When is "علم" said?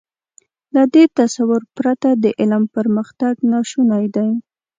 2.39-2.63